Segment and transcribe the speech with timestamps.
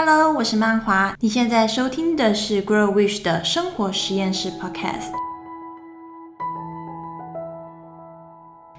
[0.00, 1.16] Hello，我是曼华。
[1.18, 5.10] 你现在收听的是 Grow Wish 的生活实验室 Podcast。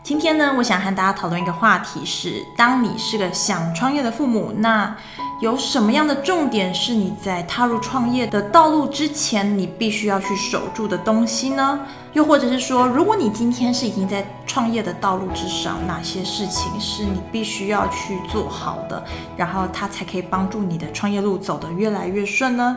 [0.10, 4.98] 今天呢，我想和大家讨论一个话题是：当你是个想创业的父母，那
[5.40, 11.82] 有什么样的重点是你在踏入创业的道路之前，你必须要去守住的东西呢？
[12.14, 19.06] 又或者是说，如果你今天是已经在创业的道路之上，哪些事情是你必须要去做好的，
[19.38, 22.76] 然后它才可以帮助你的创业路走得越来越顺呢？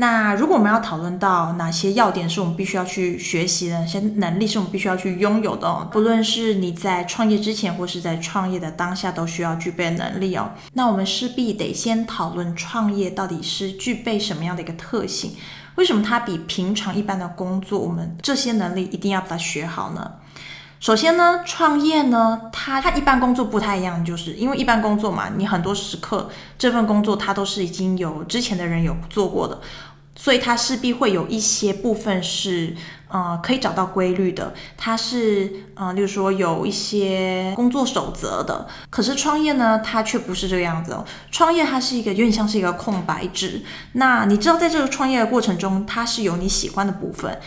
[0.00, 10.52] 那如果我们要讨论到哪些要点是我们必须要去学习的，哪些能力是我们必须要去拥有的哦，不论是你在创业之前或是在创业的当下，都需要具备能力哦。
[10.74, 15.32] 那我们势必得先讨论创业到底是具备什么样的一个特性？
[15.74, 20.12] 为什么它比平常一般的工作，我们这些能力一定要把它学好呢？
[20.80, 29.60] 首先呢，创业呢，它它一般工作不太一样，就是因为一般工作嘛，你很多时刻这份工作它都是已经有之前的人有做过的。
[30.20, 32.74] 所以它势必会有一些部分是，
[33.06, 34.52] 呃，可以找到规律的。
[34.76, 38.66] 它是，呃，例如说有一些工作守则的。
[38.90, 41.04] 可是创业呢，它却不是这个样子哦。
[41.30, 43.62] 创业它是一个有点像是一个空白纸。
[43.92, 47.38] 那你知道，在这个创业的过程中，它是有你喜欢的部分。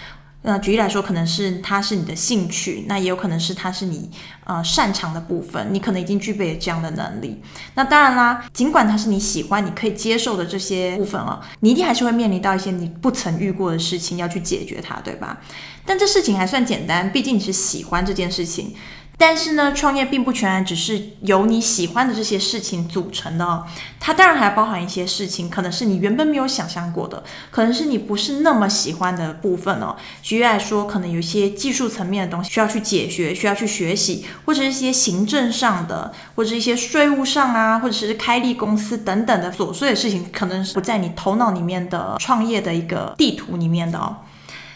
[0.43, 4.09] 那举例来说，可能是它是你的兴趣，那也有可能是它是你
[4.45, 7.39] 呃擅长的部分，你可能已经具备了这样的能力。
[7.75, 15.39] 那当然啦，尽管它是你喜欢、你可以接受的这些部分哦，你一定还是会面临到一些你不曾遇过的事情要去解决它，对吧？
[15.85, 18.73] 但这事情还算简单，毕竟你是喜欢这件事情。
[19.21, 23.63] 但是呢，创业并不全然只是由你喜欢的这些事情组成的哦，
[23.99, 29.95] 它当然还包含一些事情，可能是你原本没有想象过的，可能是你不是那么喜欢的部分哦。
[30.23, 44.17] 举例来说，可能有一些技术层面的东西需要去解决，需要去学习，或者是一些行政上的，或者一些税务上啊，或者是开立公司等等的琐碎的事情，可能是不在你头脑里面的创业的一个地图里面的哦。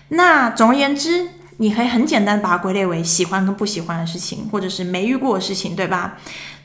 [0.09, 1.30] 那总而言之。
[1.58, 6.18] 你可以很简单把它归类为喜欢跟不喜欢的事情，或者是没遇过的事情，对吧？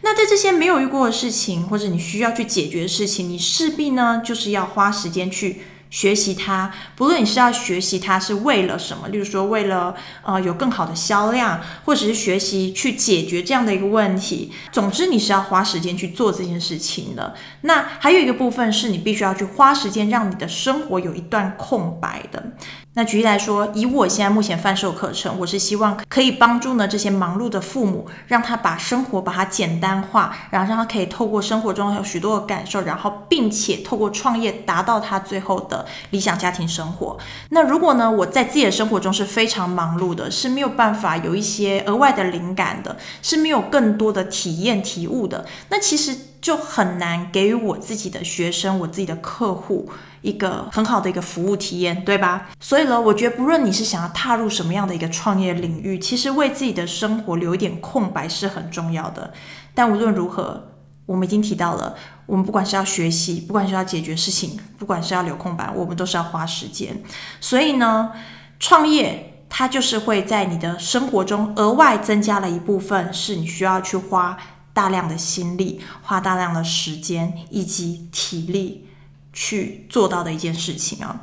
[0.03, 5.61] 那在这些没有遇过的事情，或者你需要去解决的事情，你势必呢就是要花时间去
[5.91, 6.73] 学习它。
[6.97, 14.51] 不论你是要学习它是为了什么，例如说为了呃有更好的销量，或者是学习去解决这样的一个问题。
[14.73, 17.35] 总之你是要花时间去做这件事情的。
[17.61, 22.53] 那还有一个部分是你必须要去花时间让你的生活有一段空白的。
[22.95, 37.17] 那举例来说，以我现在目前贩售课程，我是希望可以帮助呢这些忙碌的父母，让他把生活把它简单化，然后让他可以透过生活中有许多的感受，然后并且透过创业达到他最后的理想家庭生活。
[37.51, 49.91] 那如果呢我在自己的生活中是非常忙碌的，是没有办法有一些额外的灵感的，是没有更多的体验体悟的，那其实就很难给予我自己的学生、我自己的客户。
[50.23, 52.51] 一个很好的一个服务体验，对吧？
[52.61, 59.33] 所以呢，我觉得不论你是想要踏入什么样的一个创业领域，其实为自己的生活留一点空白是很重要的。
[59.75, 60.73] 但无论如何，
[61.07, 61.95] 我们已经提到了，
[62.27, 67.03] 我们不管是要学习，不管是要解决事情，不管是要留空白，我们都是要花时间。
[67.41, 68.13] 所以呢，
[68.59, 74.37] 创业它就是会在你的生活中额外增加了一部分，是你需要去花
[74.73, 78.87] 大量的心力、花大量的时间以及体力。
[79.33, 81.21] 去做到的一件事情啊，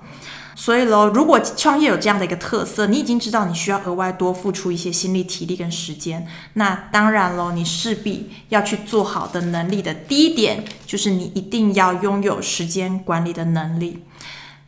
[0.56, 14.02] 所以喽，如果创业有这样的一个特色，你已经知道你需要额外多付出一些心力、体力跟时间，那当然喽，你势必要去做好的能力的第一点，就是你一定要拥有时间管理的能力。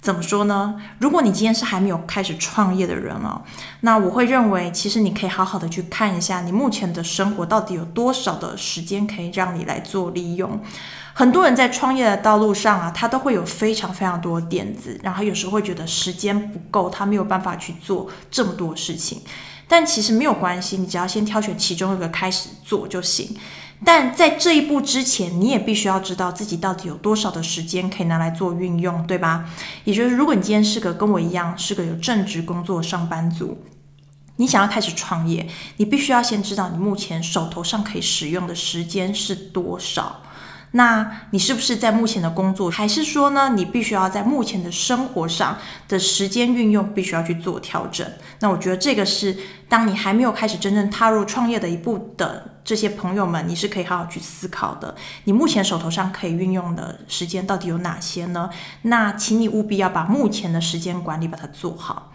[0.02, 0.82] 怎么说呢？
[1.00, 3.42] 如果你今天是还没有开始创业的人哦，
[3.82, 10.62] 那我会认为，其实你可以好好的去看一下，你目前的生活到底有多少的时间可以让你来做利用。
[11.14, 19.22] 很多人在创业的道路上啊，他都会有非常非常多点子，然后有时候会觉得时间不够，他没有办法去做这么多事情。
[19.68, 23.36] 但其实没有关系，你只要先挑选其中一个开始做就行。
[23.86, 29.50] 但在这一步之前，你也必须要知道自己到底有多少的时间可以拿来做运用，对吧？
[29.86, 33.58] 也就是如果你今天是个跟我一样是个有正职工作上班族，
[34.36, 40.24] 你想要开始创业，你必须要先知道你目前手头上可以使用的时间是多少。
[40.72, 45.58] 那你是不是在目前的工作，还是说呢，你必须要在目前的生活上
[45.88, 48.06] 的时间运用必须要去做调整？
[48.40, 49.36] 那我觉得这个是
[49.68, 54.94] 当你还没有开始真正踏入创业的一步的这些朋友们，你是可以好好去思考的。
[55.24, 58.50] 你目前手头上可以运用的时间到底有哪些呢？
[58.84, 62.14] 那请你务必要把目前的时间管理把它做好。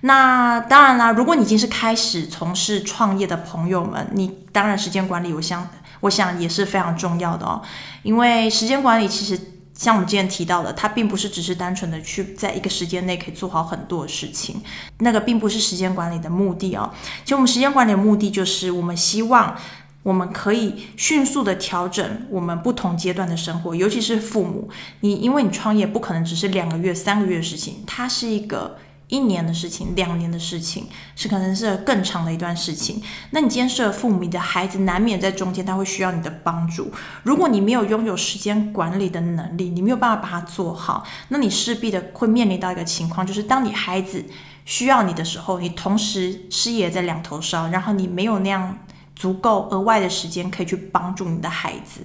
[0.00, 5.68] 那当然啦，如果你已经是开始从事创业的朋友们，你当然时间管理我想。
[6.02, 7.60] 我想也是非常重要的哦，
[8.04, 9.40] 因为时间管理其实
[9.74, 14.62] 像我们之前提到的，它并不是只是单纯的去在一个时间内可以做好很多事情，
[14.98, 16.92] 那个并不是时间管理的目的哦。
[17.24, 19.56] 其实我们时间管理的目的就是我们希望
[20.02, 24.68] 我们可以迅速的调整我们不同阶段的生活，尤其是父母，
[25.00, 28.76] 你因为你创业不可能只是两个月、三个月的事情，它是一个。
[29.12, 33.02] 一年的事情，两年的事情，是可能是更长的一段事情。
[33.32, 36.90] 那你今天是父母，你的孩子难免在中间，他会需要你的帮助。
[37.22, 44.24] 如果你没有拥有时间管理的能力，你没有办法把它做好，那你势必的会面临到一个情况，就是当你孩子
[44.64, 48.78] 需要你的时候，你同时事业在两头烧，然后你没有那样
[49.14, 52.00] 足够额外的时间可以去帮助你的孩子。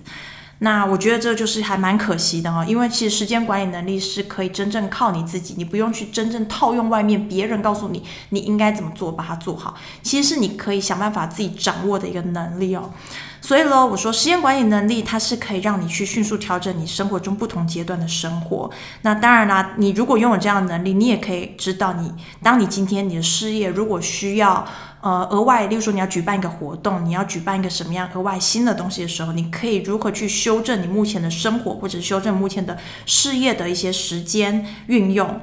[0.60, 12.92] 那我觉得这就是还蛮可惜的哈，因为其实时间管理能力是可以真正靠你自己，你不用去真正套用外面别人告诉你你应该怎么做，把它做好，其实是你可以想办法自己掌握的一个能力哦。
[13.48, 18.70] 所以呢，我说时间管理能力它是可以让你去迅速调整你生活中不同阶段的生活。
[19.04, 22.12] 那当然啦，你如果拥有这样的能力，你也可以知道你，
[22.44, 24.68] 当你今天你的事业如果需要。
[25.00, 35.40] 呃，额外，例如说你要举办一个活动，你要举办一个什么样额外新的东西的时候，你可以如何去修正你目前的生活，或者修正目前的事业的一些时间运用，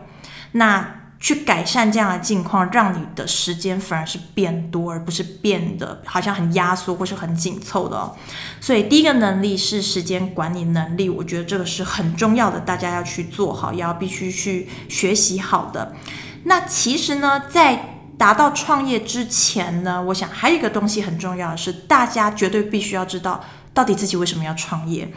[0.52, 8.14] 那去改善这样的境况，让你的时间反而是变多，而不是变得好像很压缩或是很紧凑的哦。
[8.60, 15.94] 所以第一个能力是时间管理能力，我觉得这个是很重要的，大家要去做好，也要必须去学习好的。
[16.42, 23.42] 那其实呢，在达到创业之前呢，我想还有一个东西很重要的是，大家绝对必须要知道
[23.72, 25.10] 到底自己为什么要创业。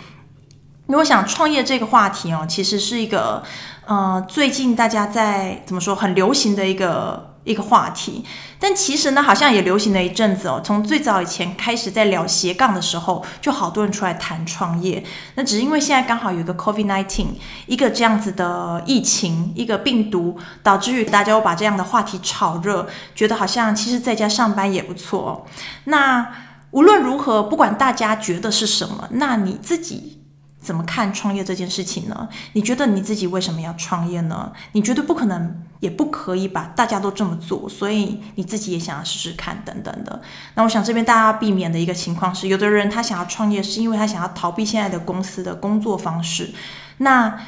[0.87, 3.43] 因为我想创业这个话题哦，其实是一个
[3.87, 7.35] 呃最近大家在怎么说很流行的一个。
[7.47, 8.25] 一个话题，
[8.59, 10.59] 但其实呢，好像也流行了一阵子哦。
[10.61, 15.01] 从最早以前开始在聊斜杠的时候，就好多人出来谈创业。
[15.35, 17.27] 那只是因为现在刚好有一个 COVID-19，
[17.67, 22.85] 一个这样子的疫情，一个病毒，导致于大家又把这样的话题炒热，
[23.15, 25.47] 觉得好像其实在家上班也不错。
[25.85, 26.27] 那
[26.71, 30.16] 无论如何，不管大家觉得是什么，那你自己。
[30.59, 32.27] 怎么看创业这件事情呢？
[32.53, 34.51] 你觉得你自己为什么要创业呢？
[34.73, 40.21] 你绝对不可能，也不可以把大家都这么做，所以你自己也想要试试看等等的。
[40.55, 46.51] 那我想这边大家避免的一个情况是，有的人他想要创业，是因为他想要逃避现在的公司的工作方式。
[46.97, 47.39] 那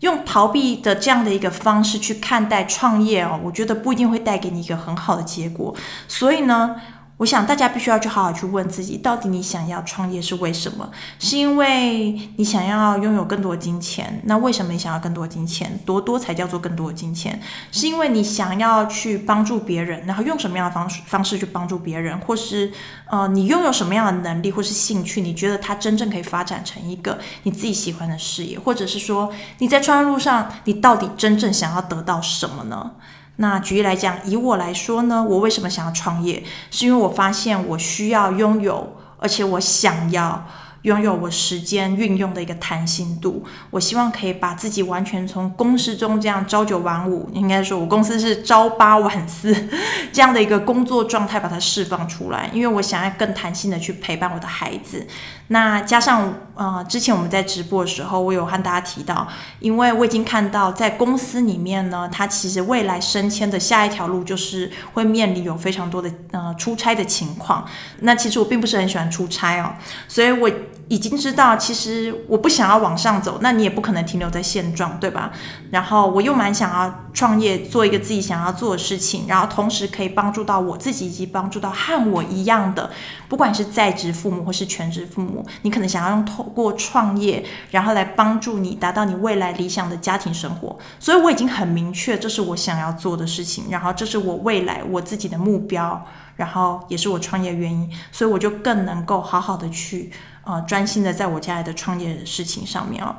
[0.00, 5.74] 用逃避的这样的一个方式去看待创业哦，我觉得不一定会带给你一个很好的结果。
[6.08, 6.76] 所以呢，
[7.18, 10.90] 我想大家必须要去好好去问自己，到底你想要创业是为什么？
[11.20, 14.20] 是因为你想要拥有更多金钱？
[14.24, 15.78] 那为什么你想要更多金钱？
[15.86, 17.40] 多多才叫做更多的金钱？
[17.70, 22.18] 是因为你想要去帮助别人，然后用什么样的方式方式去帮助别人？
[22.18, 22.72] 或是
[23.06, 25.20] 呃，你拥有什么样的能力或是兴趣？
[25.20, 28.58] 你觉得它真正可以发展成一个你自己喜欢的事业？
[28.58, 32.90] 或者是说你在创业路上，你到底真正想要得到什么呢？
[33.36, 36.44] 那举例来讲，以我来说呢，我为什么想要创业？
[36.70, 40.46] 是因为我发现我需要拥有，而且我想要。
[40.84, 49.54] 拥有我时间运用的一个弹性度，我希望可以把自己完全从公司中这样朝九晚五，应该说我公司是朝八晚四
[50.12, 52.50] 这样的一个工作状态，把它释放出来。
[52.52, 55.06] 因为我想要更弹性的去陪伴我的孩子。
[55.48, 59.26] 那加上呃，之前我们在直播的时候，我有和大家提到，
[59.60, 67.66] 因为我已经看到在公司里面呢，它其实未来升迁的下一条路就是会面临有非常多的呃出差的情况。
[68.00, 69.72] 那其实我并不是很喜欢出差哦，
[70.06, 70.50] 所以我。
[70.88, 75.32] 已经知道，其实我不想要往上走，那你也不可能停留在现状，对吧？
[75.70, 82.90] 然后我又蛮想要创业，做一个自己想要做的事情，然后同时可以帮助到我自己，以及帮助到和我一样的，
[83.28, 90.78] 不管是在职父母或是全职父母，你可能想要用透过创业，然后来帮助你达到你未来理想的家庭生活。
[91.00, 96.04] 所以我已经很明确，这是我想要做的事情，然后这是我未来我自己的目标，
[96.36, 100.12] 然后也是我创业原因，所以我就更能够好好的去。
[100.44, 103.16] 啊，专心的在我家里的创业事情上面哦。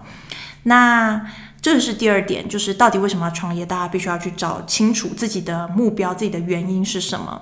[0.64, 1.26] 那
[1.62, 3.66] 这是第二点，就是到底为什么要创业？
[3.66, 7.42] 大家必须要去找清楚自己的目标，自己的原因是什么。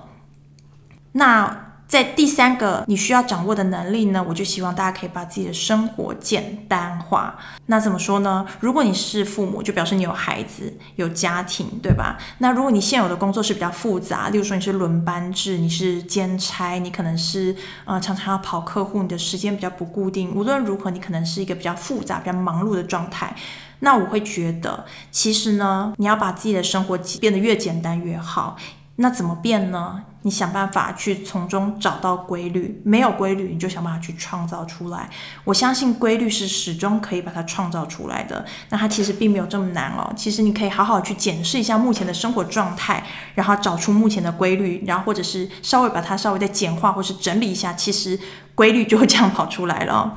[1.12, 1.63] 那。
[1.86, 7.38] 在第三个你需要掌握的能力呢，我就希望大家可以把自己的生活简单化。
[7.66, 8.44] 那怎么说呢？
[8.58, 12.18] 如果你是父母，就表示你有孩子、有家庭，对吧？
[12.38, 20.34] 那如果你现有的工作是比较复杂，例如说你是轮班制，你是兼差，你可能是呃常常要跑客户，你的时间比较不固定。
[20.34, 23.36] 无论如何，你可能是一个比较复杂、比较忙碌的状态。
[23.80, 28.56] 那我会觉得，其实呢，你要把自己的生活变得越简单越好。
[28.96, 30.02] 那怎么变呢？
[30.24, 35.10] 你想办法去从中找到规律，没有规律，你就想办法去创造出来。
[35.44, 38.42] 我相信规律是始终可以把它创造出来的。
[38.70, 40.10] 那它其实并没有这么难哦。
[40.16, 43.04] 其实你可以好好去检视一下目前的生活状态，
[43.34, 48.18] 然后找出目前的规律，然后或者是稍微把它稍微再简化或是整理一下，其实
[48.54, 50.16] 规律就会这样跑出来了。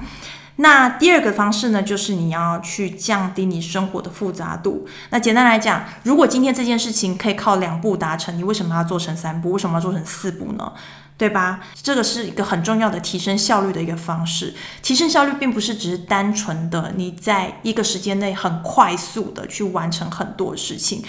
[0.58, 4.88] 那第二个方式呢，就是你要去降低你生活的复杂度。
[5.12, 9.52] 那简单来讲，如果今天这件事情可以靠两步达成，你为什么要做成三步？
[9.52, 10.74] 为什么要做成四步呢？
[11.16, 11.62] 对吧？
[11.82, 14.54] 这个是一个很重要的提升效率的一个方式。
[14.84, 21.04] 提升效率并不是只是单纯的你在一个时间内很快速的去完成很多事情。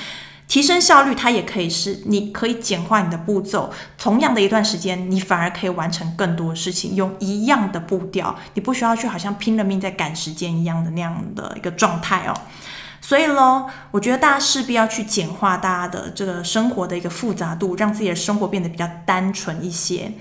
[0.49, 3.71] 提升效率，它也可以是，你可以简化你的步骤。
[3.99, 12.35] 同样的一段时间，你反而可以完成更多事情，用一样的步调，你不需要去好像拼了命在赶时间一样的那样的一个状态哦。
[13.03, 20.13] 所以呢，我觉得大家势必要去简化大家的这个生活的一个复杂度，让自己的生活变得比较单纯一些。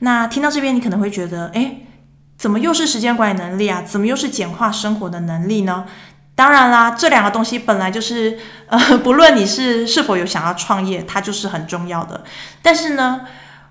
[0.00, 1.86] 那听到这边，你可能会觉得，诶，
[2.36, 3.82] 怎么又是时间管理能力啊？
[3.82, 5.86] 怎么又是简化生活的能力呢？
[6.38, 8.38] 当然啦，这两个东西本来就是，
[8.70, 12.22] 呃，不论你是是否有想要创业，它就是很重要的。
[12.62, 13.22] 但是呢，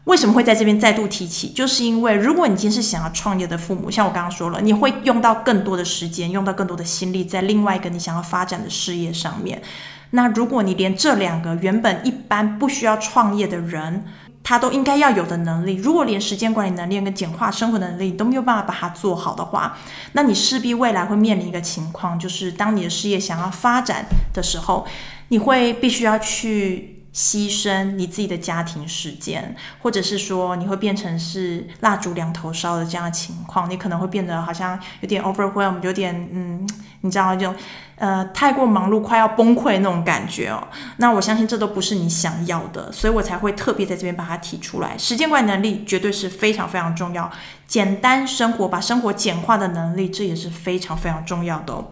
[0.04, 1.48] 为什么会在这边再度提起？
[1.52, 9.62] 就是因为如果你今天是想要创业的父母，像我刚刚说了，你会用到更多的时间，用到更多的心力在另外一个你想要发展的事业上面。
[10.10, 14.04] 那如果你连这两个原本一般不需要创业的人，
[14.48, 19.78] 他都应该要有的能力，如果连时间管理能力跟简化生活能力都没有办法把它做好的话，
[20.14, 24.88] 那你势必未来会面临一个情况，就是当你的事业想要发展的时候，
[25.28, 36.70] 你会必须要去牺牲你自己的家庭时间，或者是说你会变成是蜡烛两头烧的这样的情况，你可能会变得好像有点 overwhelm，有点嗯。
[37.02, 37.56] 你知道这种，
[37.96, 40.68] 呃，太过忙碌，快要崩溃那种感觉哦。
[40.98, 44.98] 那我相信这都不是你想要的，所以我才会特别在这边把它提出来。
[44.98, 47.32] 时间管理能力绝对是非常非常重要，
[47.68, 51.86] 简单生活，把生活简化的能力，这也是非常非常重要的哦。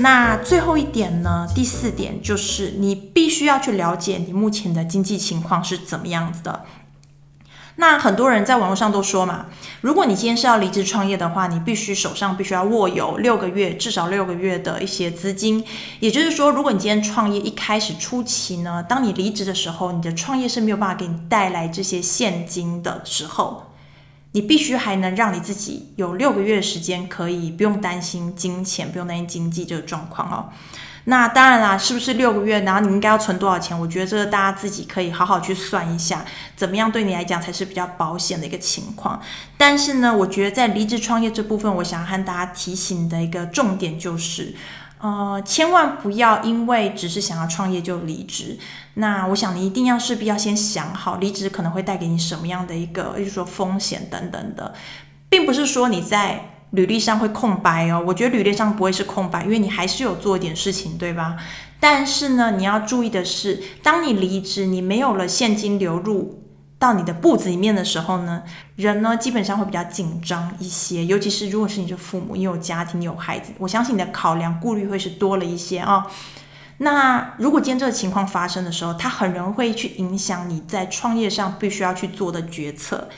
[0.00, 1.46] 那最后一点呢？
[1.54, 6.64] 第四点就是你必须要去了解你目前的经济情况是怎么样子的。
[7.80, 9.46] 那很多人在网络上都说嘛，
[9.80, 15.64] 如果你今天是要离职创业的话，你必须手上必须要握有六个月，至少六个月的一些资金。
[16.00, 23.67] 也就是说，如果你今天创业一开始初期呢，当你离职的时候，你的创业是没有办法给你带来这些现金的时候。
[24.32, 30.50] 你必须还能让你自己有六个月的时间，可以不用担心金钱，不用担心经济这个状况哦。
[31.04, 32.60] 那当然啦，是不是六个月？
[32.60, 33.78] 然后你应该要存多少钱？
[33.78, 36.22] 我觉得这个大家自己可以好好去算一下，
[36.54, 39.18] 怎么样对你来讲才是比较保险的一个情况。
[39.56, 44.54] 但是呢，我觉得在离职创业这部分，我想和大家提醒的一个重点就是。
[45.00, 48.58] 呃，千万不要因为只是想要创业就离职。
[48.94, 54.74] 那我想你一定要势必要先想好，离职可能会带给你什么样的一个，就是说风险等等的，
[55.28, 58.02] 并不是说你在履历上会空白哦。
[58.06, 61.36] 我觉得履历上不会是空白，因为你还是有做一点事情，对吧？
[61.78, 66.42] 但是呢，你要注意的是，当你离职，你没有了现金流入。
[66.78, 68.42] 到你的步子里面的时候呢，
[68.76, 76.06] 人呢基本上会比较紧张一些，尤其是如果是你的父母，你有家庭，有孩子，我相信你的考量顾虑会是多了一些啊、
[76.78, 83.08] 那如果今天这个情况发生的时候，它很容易会去影响你在创业上必须要去做的决策。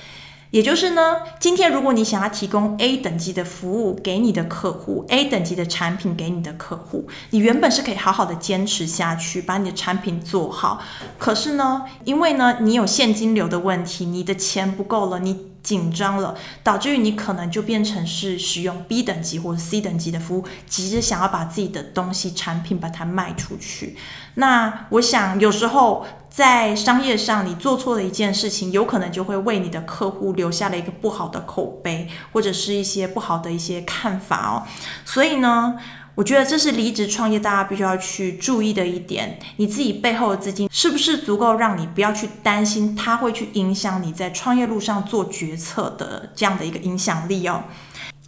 [0.50, 10.80] 也就是呢，今天如果你想要提供 A 等级的服务给你的客户，A 等级的产品给你的客户，你原本是可以好好的坚持下去，把你的产品做好。
[11.18, 23.96] 可是呢，因为呢，你有现金流的问题，你的钱不够了，你紧张了，导致于你可能就变成是使用 B 等级或者 C 等级的服务，急着想要把自己的东西产品把它卖出去。
[24.34, 34.62] 那我想有时候在商业上，你做错了一件事情，有可能就会为你的客户留下了一个不好的口碑，或者是一些不好的一些看法哦。
[35.04, 35.76] 所以呢，
[36.14, 47.64] 我觉得这是离职创业大家必须要去注意的一点，你自己背后的资金是不是足够让你不要去担心它会去影响你在创业路上做决策的这样的一个影响力哦。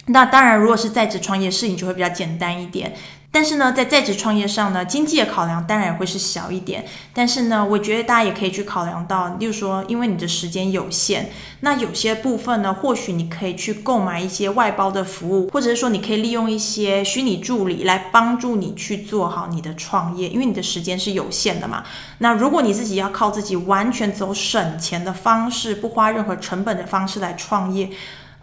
[0.06, 2.94] 那当然，如果是在职创业，事情就会比较简单一点。
[3.34, 6.84] 但是呢，在在职创业上呢，经济的考量当然会是小一点。
[7.14, 21.82] 但是呢，我觉得大家也可以去考量到，例如说，因为你的时间有限，那有些部分呢，或许你可以去购买一些外包的服务，或者是说，你可以利用一些虚拟助理来帮助你去做好你的创业，因为你的时间是有限的嘛。
[22.18, 27.88] 那如果你自己要靠自己完全走省钱的方式，不花任何成本的方式来创业。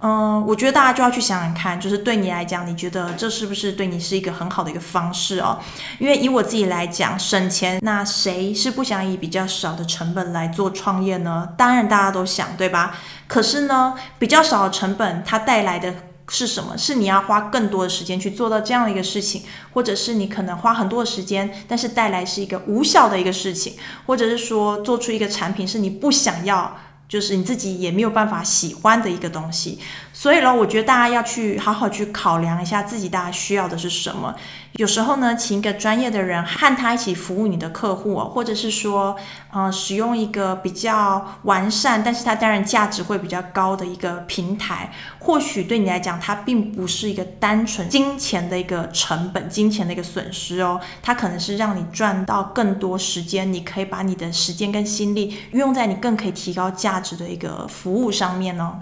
[0.01, 5.59] 嗯，我觉得大家就要去想想看，就是对你来讲，你觉得这是不是对你是一个很好的一个方式哦？
[5.99, 11.49] 因为以我自己来讲，省钱，那谁是不想以比较少的成本来做创业呢？
[11.57, 12.95] 当然大家都想，对吧？
[13.27, 15.93] 可是呢，比较少的成本，它带来的
[16.29, 16.77] 是什么？
[16.77, 23.73] 是你要花更多的时间去做到这样的一个事情，或者是你可能花很多的时间，但是带来是一个无效的一个事情，
[24.05, 26.77] 或者是说做出一个产品是你不想要。
[27.09, 29.79] 就是你自己也没有办法喜欢的一个东西，
[30.13, 34.35] 所以呢，我觉得大家要去好好去考量一下自己大家需要的是什么。
[34.73, 39.15] 有时候呢，请一个专业的人和他一起服务你的客户，或者是说，
[39.51, 58.79] 呃，使用一个比较完善，但是它当然价值会比较高的一个平台，或许对你来讲，它并不是一个单纯金钱的一个成本、金钱的一个损失哦，它可能是让你赚到更多时间，你可以把你的时间跟心力运用在你更可以提高价值的一个服务上面哦。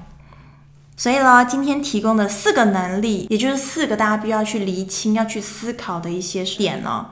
[0.99, 7.05] 所以呢，今天提供的四个能力，也就是四个大家必须要去厘清、要去思考的一些点呢。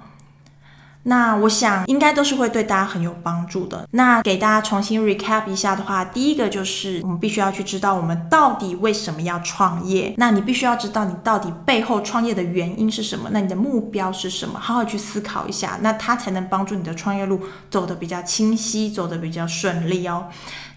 [1.07, 3.88] 那我想应该都是会对大家很有帮助的。
[3.91, 10.13] 那给大家重新 recap 一下的话，第一个就是我们必须要去知道我们到底为什么要创业。
[10.17, 20.27] 那你必须要知道你到底背后创业的原因是什么，那你的目标是什么，好好去思考一下，那它才能帮助你的创业路走得比较清晰，走得比较顺利哦。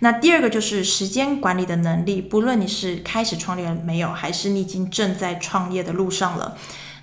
[0.00, 6.56] 那第二个就是时间管理的能力，不论你是开始创业了没有，还是你已经正在创业的路上了。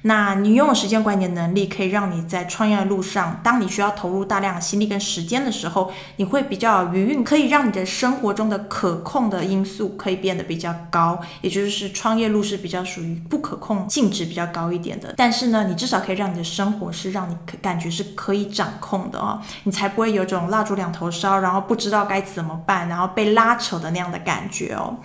[0.07, 11.19] 那你拥有时间管理的能力，可以让你在创业的路上，当你需要投入大量的心力跟时间的时候，你会比较余裕，可以让你的生活中的可控的因素可以变得比较高。
[11.41, 24.97] 也就是创业路是比较属于不可控性质比较高一点的，但是呢，你至少可以让你的生活是让你感觉是可以掌控的哦，你才不会有种蜡烛两头烧，然后不知道该怎么办，然后被拉扯的那样的感觉哦。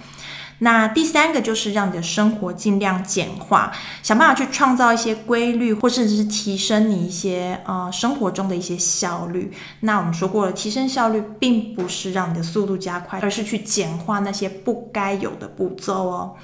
[0.61, 9.53] 那第三个就是让你的生活尽量简化，想办法去创造一些规律，或甚至是提升你一些呃生活中的一些效率。
[9.81, 16.35] 那我们说过了，提升效率并不是让你的速度加快，而是去简化那些不该有的步骤哦。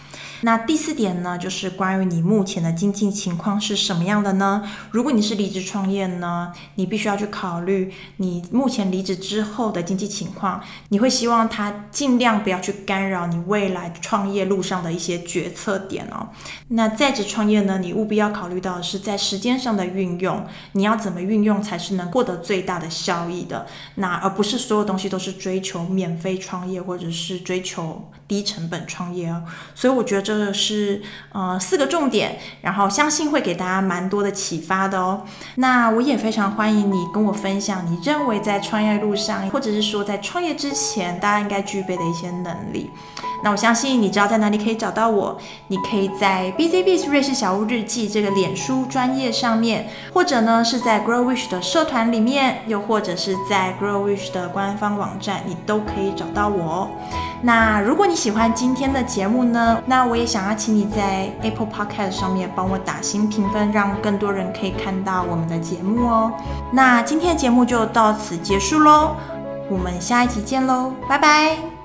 [0.43, 4.63] 那第四点呢，就是关于你目前的经济情况是什么样的呢？
[4.91, 10.63] 如果你是离职创业呢，你必须要去考虑你目前离职之后的经济情况。
[10.91, 16.29] 你会希望他尽量不要去干扰你未来创业路上的一些决策点哦。
[16.69, 23.67] 那在职创业呢，你务必要考虑到的是在时间上的运用，你要怎么运用才是能获得最大的效益的？
[23.95, 29.43] 那而不是所有东西都是追求免费创业，或者是追求低成本创业哦。
[29.75, 30.26] 所以我觉得。
[30.27, 35.23] 这是呃四个重点，然后相信会给大家蛮多的启发的哦。
[35.55, 42.91] 那我也非常欢迎你跟我分享你认为在创业路上，或者是说在创业之前，大家应该具备的一些能力。
[43.45, 56.91] 那我相信你知道在哪里可以找到我，你可以在 BZBS 瑞士小屋日记这个脸书专业上面，或者呢是在 Grow Wish 的社团里面，又或者是在 Grow Wish 的官方网站，你都可以找到我哦。
[57.43, 66.33] 那如果你喜欢今天的节目呢，那我我也想要请你在 Apple Podcast 上面帮我打新评分，让更多人可以看到我们的节目哦。
[66.73, 69.15] 那今天的节目就到此结束喽，
[69.69, 71.76] 我们下一集见喽，拜拜。